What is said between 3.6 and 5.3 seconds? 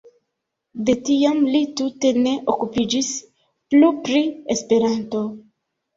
plu pri Esperanto.